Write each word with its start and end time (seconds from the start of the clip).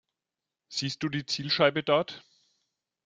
Siehst 0.67 1.03
du 1.03 1.09
die 1.09 1.27
Zielscheibe 1.27 1.83
dort? 1.83 2.25